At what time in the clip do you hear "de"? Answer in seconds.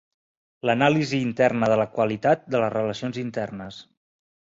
1.71-1.77, 2.55-2.63